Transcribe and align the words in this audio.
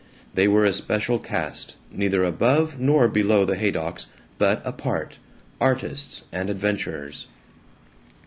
They 0.33 0.47
were 0.47 0.65
a 0.65 0.73
special 0.73 1.19
caste, 1.19 1.75
neither 1.91 2.23
above 2.23 2.79
nor 2.79 3.07
below 3.07 3.45
the 3.45 3.55
Haydocks, 3.55 4.07
but 4.39 4.59
apart, 4.65 5.19
artists 5.59 6.23
and 6.31 6.49
adventurers. 6.49 7.27